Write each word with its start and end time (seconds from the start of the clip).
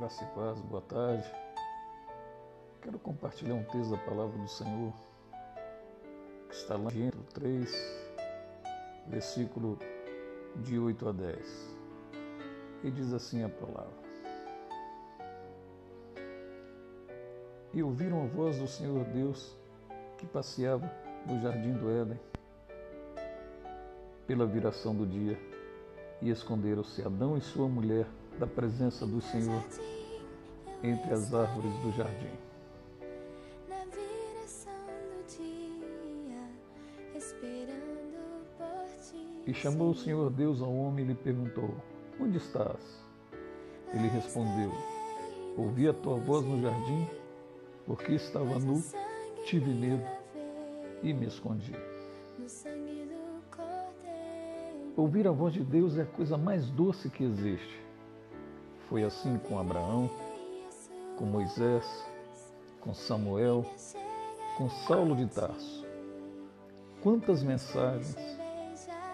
Graça 0.00 0.24
e 0.24 0.26
paz, 0.28 0.58
boa 0.62 0.80
tarde. 0.80 1.30
Quero 2.80 2.98
compartilhar 3.00 3.52
um 3.52 3.64
texto 3.64 3.90
da 3.90 3.98
palavra 3.98 4.38
do 4.38 4.48
Senhor 4.48 4.94
que 6.48 6.54
está 6.54 6.74
lá 6.74 6.90
em 6.90 7.10
3, 7.34 7.70
versículo 9.08 9.78
de 10.56 10.78
8 10.78 11.06
a 11.06 11.12
10. 11.12 11.76
E 12.82 12.90
diz 12.90 13.12
assim 13.12 13.44
a 13.44 13.50
palavra: 13.50 13.92
E 17.74 17.82
ouviram 17.82 18.24
a 18.24 18.26
voz 18.26 18.58
do 18.58 18.66
Senhor 18.66 19.04
Deus 19.04 19.54
que 20.16 20.26
passeava 20.26 20.90
no 21.26 21.38
jardim 21.42 21.74
do 21.74 21.90
Éden 21.90 22.18
pela 24.26 24.46
viração 24.46 24.96
do 24.96 25.06
dia, 25.06 25.38
e 26.22 26.30
esconderam-se 26.30 27.02
Adão 27.02 27.36
e 27.36 27.42
sua 27.42 27.68
mulher 27.68 28.06
da 28.40 28.46
presença 28.46 29.06
do 29.06 29.20
Senhor 29.20 29.62
entre 30.82 31.12
as 31.12 31.32
árvores 31.34 31.72
do 31.80 31.92
jardim. 31.92 32.32
E 39.46 39.52
chamou 39.52 39.90
o 39.90 39.94
Senhor 39.94 40.30
Deus 40.30 40.62
ao 40.62 40.74
homem 40.74 41.04
e 41.04 41.08
lhe 41.08 41.14
perguntou: 41.14 41.74
Onde 42.18 42.38
estás? 42.38 43.04
Ele 43.92 44.08
respondeu: 44.08 44.72
Ouvi 45.58 45.86
a 45.86 45.92
tua 45.92 46.16
voz 46.16 46.42
no 46.46 46.62
jardim, 46.62 47.06
porque 47.84 48.12
estava 48.12 48.58
nu, 48.58 48.82
tive 49.44 49.70
medo 49.70 50.06
e 51.02 51.12
me 51.12 51.26
escondi. 51.26 51.74
Ouvir 54.96 55.28
a 55.28 55.30
voz 55.30 55.52
de 55.52 55.62
Deus 55.62 55.98
é 55.98 56.02
a 56.02 56.06
coisa 56.06 56.38
mais 56.38 56.70
doce 56.70 57.10
que 57.10 57.22
existe. 57.22 57.89
Foi 58.90 59.04
assim 59.04 59.38
com 59.38 59.56
Abraão, 59.56 60.10
com 61.16 61.24
Moisés, 61.24 61.84
com 62.80 62.92
Samuel, 62.92 63.64
com 64.58 64.68
Saulo 64.68 65.14
de 65.14 65.26
Tarso. 65.26 65.86
Quantas 67.00 67.40
mensagens, 67.44 68.16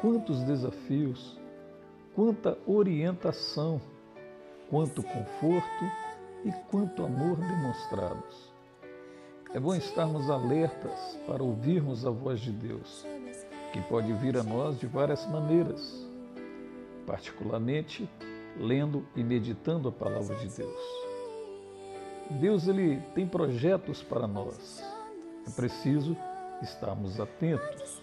quantos 0.00 0.44
desafios, 0.44 1.36
quanta 2.14 2.56
orientação, 2.68 3.80
quanto 4.70 5.02
conforto 5.02 5.84
e 6.44 6.52
quanto 6.70 7.04
amor 7.04 7.36
demonstrados. 7.36 8.52
É 9.52 9.58
bom 9.58 9.74
estarmos 9.74 10.30
alertas 10.30 11.18
para 11.26 11.42
ouvirmos 11.42 12.06
a 12.06 12.10
voz 12.10 12.38
de 12.38 12.52
Deus, 12.52 13.04
que 13.72 13.80
pode 13.88 14.12
vir 14.12 14.36
a 14.36 14.44
nós 14.44 14.78
de 14.78 14.86
várias 14.86 15.26
maneiras, 15.26 16.06
particularmente 17.04 18.08
lendo 18.56 19.06
e 19.14 19.22
meditando 19.22 19.88
a 19.88 19.92
palavra 19.92 20.36
de 20.36 20.48
Deus. 20.48 20.80
Deus 22.30 22.68
ele 22.68 23.00
tem 23.14 23.26
projetos 23.26 24.02
para 24.02 24.26
nós. 24.26 24.82
É 25.46 25.50
preciso 25.50 26.16
estarmos 26.62 27.20
atentos. 27.20 28.02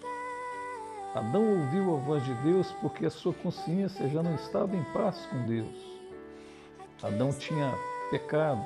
Adão 1.14 1.60
ouviu 1.60 1.94
a 1.94 1.98
voz 1.98 2.24
de 2.24 2.32
Deus 2.36 2.72
porque 2.80 3.04
a 3.04 3.10
sua 3.10 3.34
consciência 3.34 4.08
já 4.08 4.22
não 4.22 4.34
estava 4.34 4.76
em 4.76 4.84
paz 4.92 5.26
com 5.26 5.44
Deus. 5.46 5.92
Adão 7.02 7.32
tinha 7.32 7.74
pecado. 8.10 8.62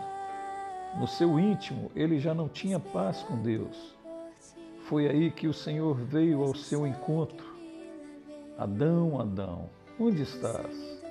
No 0.98 1.07
seu 1.07 1.39
íntimo, 1.39 1.91
ele 1.95 2.19
já 2.19 2.34
não 2.34 2.48
tinha 2.48 2.79
paz 2.79 3.23
com 3.23 3.37
Deus. 3.42 3.97
Foi 4.84 5.09
aí 5.09 5.31
que 5.31 5.48
o 5.48 5.55
Senhor 5.55 5.97
veio 5.97 6.42
ao 6.42 6.55
seu 6.55 6.87
encontro. 6.87 7.45
Adão, 8.57 9.20
Adão, 9.20 9.69
onde 9.98 10.23
estás? 10.23 11.05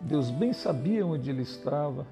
Deus 0.00 0.30
bem 0.30 0.52
sabia 0.52 1.06
onde 1.06 1.30
ele 1.30 1.42
estava, 1.42 2.06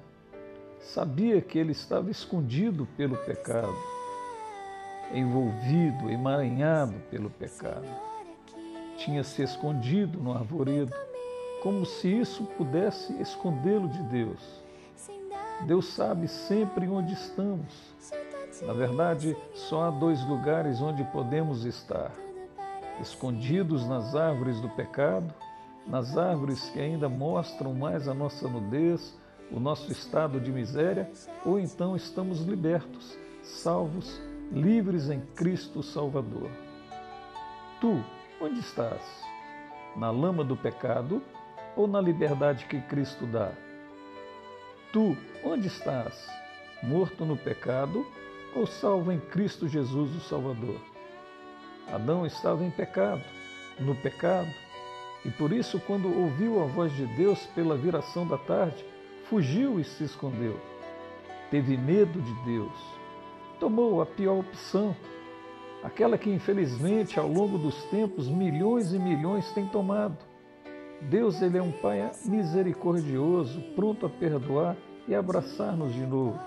sabia 0.81 1.39
que 1.39 1.57
ele 1.57 1.71
estava 1.71 2.09
escondido 2.09 2.87
pelo 2.97 3.15
pecado, 3.17 3.75
envolvido, 5.13 6.09
emaranhado 6.09 6.95
pelo 7.11 7.29
pecado. 7.29 7.87
Tinha 8.97 9.23
se 9.23 9.43
escondido 9.43 10.19
no 10.19 10.33
arvoredo, 10.33 10.95
como 11.61 11.85
se 11.85 12.07
isso 12.07 12.43
pudesse 12.57 13.13
escondê-lo 13.21 13.87
de 13.87 14.01
Deus. 14.03 14.39
Deus 15.67 15.93
sabe 15.93 16.27
sempre 16.27 16.87
onde 16.87 17.13
estamos. 17.13 17.93
Na 18.61 18.73
verdade, 18.73 19.35
só 19.53 19.83
há 19.83 19.89
dois 19.89 20.23
lugares 20.25 20.81
onde 20.81 21.03
podemos 21.05 21.65
estar: 21.65 22.11
escondidos 23.01 23.87
nas 23.87 24.15
árvores 24.15 24.59
do 24.59 24.69
pecado 24.69 25.33
nas 25.87 26.17
árvores 26.17 26.69
que 26.69 26.79
ainda 26.79 27.07
mostram 27.07 27.73
mais 27.73 28.07
a 28.07 28.13
nossa 28.13 28.47
nudez, 28.47 29.15
o 29.51 29.59
nosso 29.59 29.91
estado 29.91 30.39
de 30.39 30.51
miséria, 30.51 31.09
ou 31.45 31.59
então 31.59 31.95
estamos 31.95 32.41
libertos, 32.41 33.17
salvos, 33.43 34.19
livres 34.51 35.09
em 35.09 35.21
Cristo 35.35 35.83
Salvador. 35.83 36.49
Tu, 37.79 38.03
onde 38.41 38.59
estás? 38.59 39.01
Na 39.95 40.09
lama 40.09 40.43
do 40.43 40.57
pecado 40.57 41.21
ou 41.75 41.87
na 41.87 42.01
liberdade 42.01 42.65
que 42.65 42.81
Cristo 42.81 43.25
dá? 43.25 43.51
Tu, 44.91 45.15
onde 45.43 45.67
estás? 45.67 46.27
Morto 46.81 47.25
no 47.25 47.37
pecado 47.37 48.05
ou 48.55 48.65
salvo 48.65 49.11
em 49.11 49.19
Cristo 49.19 49.67
Jesus, 49.67 50.15
o 50.15 50.21
Salvador? 50.21 50.79
Adão 51.91 52.25
estava 52.25 52.63
em 52.63 52.71
pecado, 52.71 53.23
no 53.79 53.93
pecado, 53.95 54.49
e 55.25 55.31
por 55.31 55.51
isso, 55.51 55.79
quando 55.79 56.07
ouviu 56.07 56.61
a 56.61 56.65
voz 56.67 56.93
de 56.93 57.07
Deus 57.07 57.47
pela 57.47 57.75
viração 57.75 58.27
da 58.27 58.37
tarde, 58.37 58.85
fugiu 59.27 59.79
e 59.79 59.83
se 59.83 60.03
escondeu. 60.03 60.55
Teve 61.49 61.75
medo 61.75 62.21
de 62.21 62.33
Deus. 62.45 62.71
Tomou 63.59 64.01
a 64.01 64.05
pior 64.05 64.39
opção, 64.39 64.95
aquela 65.83 66.15
que 66.15 66.29
infelizmente 66.29 67.19
ao 67.19 67.27
longo 67.27 67.57
dos 67.57 67.83
tempos 67.85 68.27
milhões 68.29 68.93
e 68.93 68.99
milhões 68.99 69.51
têm 69.51 69.65
tomado. 69.67 70.17
Deus 71.01 71.41
ele 71.41 71.57
é 71.57 71.61
um 71.61 71.71
Pai 71.71 72.11
misericordioso, 72.25 73.61
pronto 73.75 74.05
a 74.05 74.09
perdoar 74.09 74.77
e 75.07 75.15
abraçar-nos 75.15 75.93
de 75.93 76.05
novo. 76.05 76.39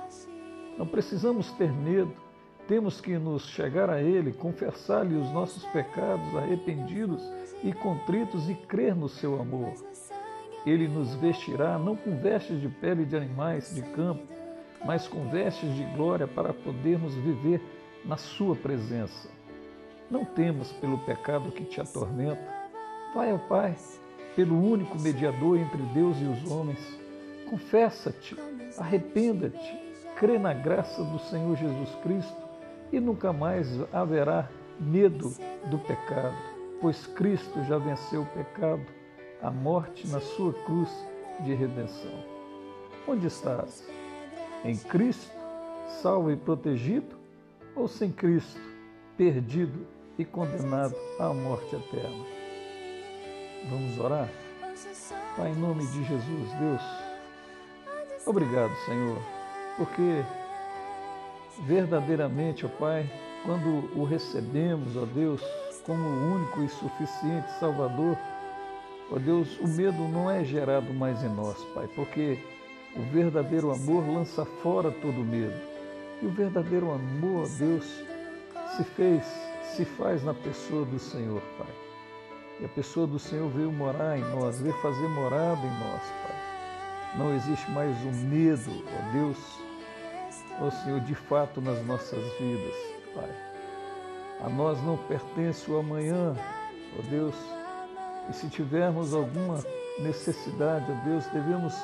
Não 0.76 0.86
precisamos 0.86 1.50
ter 1.52 1.72
medo, 1.72 2.14
temos 2.68 3.00
que 3.00 3.18
nos 3.18 3.48
chegar 3.48 3.88
a 3.88 4.00
Ele, 4.00 4.30
confessar-lhe 4.30 5.16
os 5.16 5.32
nossos 5.32 5.64
pecados 5.72 6.36
arrependidos 6.36 7.22
e 7.64 7.72
contritos 7.72 8.48
e 8.48 8.54
crer 8.54 8.94
no 8.94 9.08
seu 9.08 9.40
amor. 9.40 9.72
Ele 10.66 10.86
nos 10.86 11.14
vestirá 11.14 11.78
não 11.78 11.96
com 11.96 12.14
vestes 12.18 12.60
de 12.60 12.68
pele 12.68 13.06
de 13.06 13.16
animais 13.16 13.74
de 13.74 13.80
campo, 13.80 14.22
mas 14.84 15.08
com 15.08 15.30
vestes 15.30 15.74
de 15.74 15.84
glória 15.96 16.28
para 16.28 16.52
podermos 16.52 17.14
viver 17.14 17.60
na 18.04 18.18
sua 18.18 18.54
presença. 18.54 19.30
Não 20.10 20.26
temas 20.26 20.70
pelo 20.72 20.98
pecado 20.98 21.50
que 21.50 21.64
te 21.64 21.80
atormenta. 21.80 22.46
Vai 23.14 23.30
ao 23.30 23.38
Pai, 23.38 23.74
pelo 24.36 24.62
único 24.62 25.00
mediador 25.00 25.58
entre 25.58 25.82
Deus 25.94 26.18
e 26.20 26.24
os 26.24 26.50
homens. 26.50 26.78
Confessa-te, 27.48 28.36
arrependa-te, 28.76 29.74
crê 30.16 30.38
na 30.38 30.52
graça 30.52 31.02
do 31.02 31.18
Senhor 31.18 31.56
Jesus 31.56 31.94
Cristo 32.02 32.47
e 32.92 33.00
nunca 33.00 33.32
mais 33.32 33.68
haverá 33.92 34.48
medo 34.80 35.32
do 35.70 35.78
pecado 35.78 36.58
pois 36.80 37.06
Cristo 37.06 37.62
já 37.64 37.78
venceu 37.78 38.22
o 38.22 38.26
pecado, 38.26 38.84
a 39.42 39.50
morte 39.50 40.06
na 40.08 40.20
sua 40.20 40.52
cruz 40.64 40.88
de 41.40 41.54
redenção. 41.54 42.24
Onde 43.06 43.26
estás? 43.26 43.88
Em 44.64 44.76
Cristo, 44.76 45.32
salvo 46.02 46.30
e 46.30 46.36
protegido, 46.36 47.16
ou 47.74 47.88
sem 47.88 48.10
Cristo, 48.10 48.60
perdido 49.16 49.86
e 50.18 50.24
condenado 50.24 50.94
à 51.18 51.32
morte 51.32 51.74
eterna? 51.74 52.24
Vamos 53.70 53.98
orar? 53.98 54.28
Pai, 55.36 55.50
em 55.50 55.56
nome 55.56 55.86
de 55.86 56.04
Jesus, 56.04 56.52
Deus, 56.58 56.82
obrigado, 58.26 58.74
Senhor, 58.84 59.18
porque 59.76 60.24
verdadeiramente, 61.66 62.66
ó 62.66 62.68
Pai, 62.68 63.08
quando 63.44 63.90
o 63.96 64.04
recebemos, 64.04 64.96
ó 64.96 65.04
Deus, 65.04 65.42
como 65.84 66.02
o 66.02 66.34
único 66.34 66.62
e 66.62 66.68
suficiente 66.68 67.50
Salvador, 67.58 68.16
ó 69.10 69.18
Deus, 69.18 69.58
o 69.58 69.68
medo 69.68 70.06
não 70.08 70.30
é 70.30 70.44
gerado 70.44 70.92
mais 70.92 71.22
em 71.22 71.28
nós, 71.28 71.56
Pai, 71.74 71.88
porque 71.94 72.38
o 72.96 73.02
verdadeiro 73.12 73.70
amor 73.70 74.06
lança 74.08 74.44
fora 74.44 74.90
todo 74.90 75.24
medo. 75.24 75.54
E 76.20 76.26
o 76.26 76.30
verdadeiro 76.30 76.90
amor, 76.90 77.44
ó 77.44 77.58
Deus, 77.58 77.84
se 78.76 78.84
fez, 78.84 79.24
se 79.76 79.84
faz 79.84 80.22
na 80.24 80.34
pessoa 80.34 80.84
do 80.84 80.98
Senhor, 80.98 81.40
Pai. 81.56 81.74
E 82.60 82.64
a 82.64 82.68
pessoa 82.68 83.06
do 83.06 83.18
Senhor 83.18 83.48
veio 83.50 83.70
morar 83.70 84.18
em 84.18 84.22
nós, 84.34 84.60
veio 84.60 84.74
fazer 84.82 85.08
morada 85.08 85.60
em 85.60 85.70
nós, 85.70 86.02
Pai. 86.02 87.16
Não 87.16 87.34
existe 87.34 87.70
mais 87.70 87.96
o 88.02 88.12
medo, 88.26 88.70
ó 88.70 89.12
Deus, 89.12 89.38
ó 90.60 90.70
Senhor, 90.70 91.00
de 91.00 91.14
fato 91.14 91.60
nas 91.60 91.84
nossas 91.86 92.22
vidas, 92.38 92.74
Pai. 93.14 93.30
A 94.40 94.48
nós 94.48 94.80
não 94.82 94.96
pertence 94.96 95.70
o 95.70 95.78
amanhã, 95.78 96.34
ó 96.98 97.02
Deus. 97.10 97.34
E 98.28 98.32
se 98.32 98.48
tivermos 98.48 99.14
alguma 99.14 99.64
necessidade, 100.00 100.86
ó 100.90 101.04
Deus, 101.04 101.26
devemos 101.26 101.74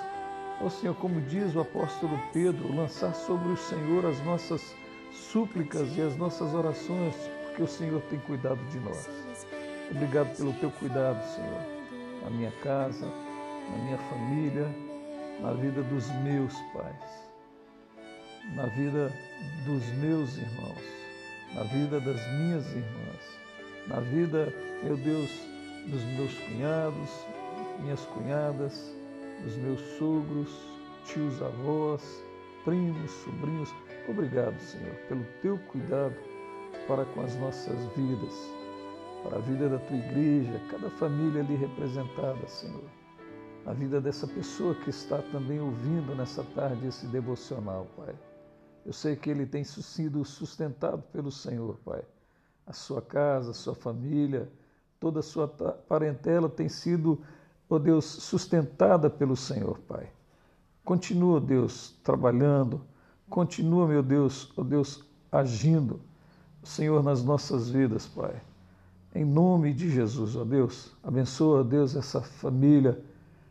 Ó 0.62 0.70
Senhor, 0.70 0.94
como 0.96 1.20
diz 1.20 1.54
o 1.54 1.60
apóstolo 1.60 2.18
Pedro, 2.32 2.74
lançar 2.74 3.12
sobre 3.14 3.52
o 3.52 3.56
Senhor 3.56 4.06
as 4.06 4.24
nossas 4.24 4.74
súplicas 5.10 5.96
e 5.96 6.00
as 6.00 6.16
nossas 6.16 6.54
orações, 6.54 7.14
porque 7.44 7.62
o 7.62 7.66
Senhor 7.66 8.00
tem 8.02 8.20
cuidado 8.20 8.62
de 8.70 8.78
nós. 8.78 9.08
Obrigado 9.90 10.36
pelo 10.36 10.52
teu 10.54 10.70
cuidado, 10.70 11.22
Senhor, 11.34 11.60
na 12.22 12.30
minha 12.30 12.52
casa, 12.62 13.06
na 13.70 13.84
minha 13.84 13.98
família, 13.98 14.68
na 15.40 15.52
vida 15.52 15.82
dos 15.82 16.08
meus 16.22 16.54
pais, 16.72 17.23
na 18.52 18.66
vida 18.66 19.12
dos 19.64 19.84
meus 19.94 20.36
irmãos, 20.36 20.84
na 21.54 21.62
vida 21.62 22.00
das 22.00 22.20
minhas 22.32 22.66
irmãs, 22.70 23.38
na 23.86 24.00
vida, 24.00 24.52
meu 24.82 24.96
Deus, 24.96 25.30
dos 25.86 26.02
meus 26.16 26.34
cunhados, 26.34 27.10
minhas 27.80 28.00
cunhadas, 28.06 28.94
dos 29.42 29.56
meus 29.56 29.80
sogros, 29.98 30.50
tios, 31.04 31.40
avós, 31.42 32.02
primos, 32.64 33.10
sobrinhos. 33.10 33.74
Obrigado, 34.08 34.58
Senhor, 34.58 34.94
pelo 35.08 35.24
teu 35.42 35.58
cuidado 35.70 36.14
para 36.86 37.04
com 37.06 37.22
as 37.22 37.34
nossas 37.36 37.78
vidas, 37.96 38.34
para 39.22 39.36
a 39.36 39.40
vida 39.40 39.68
da 39.68 39.78
tua 39.78 39.96
igreja, 39.96 40.60
cada 40.70 40.90
família 40.90 41.40
ali 41.40 41.56
representada, 41.56 42.46
Senhor. 42.46 42.84
A 43.66 43.72
vida 43.72 44.00
dessa 44.00 44.26
pessoa 44.26 44.74
que 44.74 44.90
está 44.90 45.18
também 45.32 45.58
ouvindo 45.58 46.14
nessa 46.14 46.44
tarde 46.54 46.86
esse 46.86 47.06
devocional, 47.06 47.86
Pai. 47.96 48.14
Eu 48.84 48.92
sei 48.92 49.16
que 49.16 49.30
ele 49.30 49.46
tem 49.46 49.64
sido 49.64 50.24
sustentado 50.24 51.02
pelo 51.12 51.30
Senhor, 51.30 51.78
Pai. 51.84 52.02
A 52.66 52.72
sua 52.72 53.00
casa, 53.00 53.50
a 53.50 53.54
sua 53.54 53.74
família, 53.74 54.50
toda 55.00 55.20
a 55.20 55.22
sua 55.22 55.48
parentela 55.48 56.48
tem 56.48 56.68
sido, 56.68 57.20
ó 57.68 57.76
oh 57.76 57.78
Deus, 57.78 58.04
sustentada 58.04 59.08
pelo 59.08 59.36
Senhor, 59.36 59.78
Pai. 59.80 60.10
Continua, 60.84 61.40
Deus, 61.40 61.94
trabalhando, 62.02 62.82
continua, 63.28 63.86
meu 63.86 64.02
Deus, 64.02 64.52
ó 64.56 64.60
oh 64.60 64.64
Deus, 64.64 65.02
agindo, 65.32 66.00
Senhor, 66.62 67.02
nas 67.02 67.22
nossas 67.22 67.70
vidas, 67.70 68.06
Pai. 68.06 68.40
Em 69.14 69.24
nome 69.24 69.72
de 69.72 69.90
Jesus, 69.90 70.36
ó 70.36 70.44
Deus, 70.44 70.92
abençoa, 71.02 71.64
Deus, 71.64 71.96
essa 71.96 72.20
família, 72.20 73.02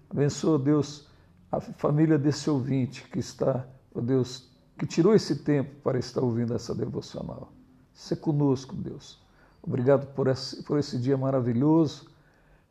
abençoa, 0.09 0.59
Deus, 0.59 1.07
a 1.51 1.59
família 1.59 2.17
desse 2.17 2.49
ouvinte 2.49 3.07
que 3.09 3.19
está, 3.19 3.65
ó 3.95 4.01
Deus, 4.01 4.52
que 4.77 4.85
tirou 4.85 5.13
esse 5.13 5.37
tempo 5.37 5.75
para 5.83 5.99
estar 5.99 6.21
ouvindo 6.21 6.53
essa 6.53 6.73
devocional. 6.73 7.51
Se 7.93 8.15
conosco, 8.15 8.75
Deus. 8.75 9.21
Obrigado 9.61 10.07
por 10.13 10.27
esse, 10.27 10.63
por 10.63 10.77
esse 10.79 10.97
dia 10.97 11.17
maravilhoso, 11.17 12.09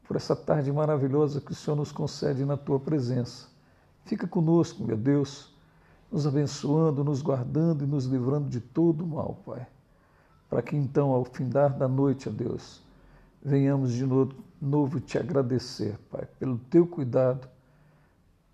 por 0.07 0.17
essa 0.17 0.37
tarde 0.37 0.71
maravilhosa 0.71 1.41
que 1.41 1.53
o 1.53 1.55
Senhor 1.55 1.77
nos 1.77 1.93
concede 1.93 2.45
na 2.45 2.57
tua 2.57 2.79
presença. 2.79 3.47
Fica 4.05 4.27
conosco, 4.27 4.85
meu 4.85 4.97
Deus, 4.97 5.55
nos 6.11 6.27
abençoando, 6.27 7.03
nos 7.03 7.23
guardando 7.23 7.85
e 7.85 7.87
nos 7.87 8.05
livrando 8.05 8.49
de 8.49 8.61
todo 8.61 9.07
mal, 9.07 9.41
Pai. 9.47 9.67
Para 10.51 10.61
que 10.61 10.77
então, 10.77 11.11
ao 11.13 11.25
findar 11.25 11.75
da 11.79 11.89
noite, 11.89 12.29
ó 12.29 12.33
Deus, 12.33 12.83
venhamos 13.43 13.93
de 13.93 14.05
novo 14.61 15.01
te 15.01 15.17
agradecer, 15.17 15.97
Pai, 16.11 16.27
pelo 16.39 16.59
teu 16.59 16.87
cuidado 16.87 17.49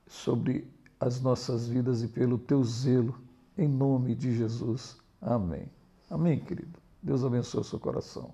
sobre 0.07 0.71
as 1.01 1.21
nossas 1.21 1.67
vidas 1.67 2.03
e 2.03 2.09
pelo 2.09 2.39
teu 2.39 2.63
zelo, 2.63 3.15
em 3.59 3.69
nome 3.69 4.15
de 4.15 4.35
Jesus. 4.35 4.97
Amém. 5.21 5.69
Amém, 6.09 6.41
querido. 6.41 6.79
Deus 7.03 7.25
abençoe 7.25 7.61
o 7.61 7.65
seu 7.65 7.79
coração. 7.79 8.33